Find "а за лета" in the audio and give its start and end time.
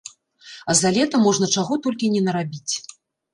0.71-1.19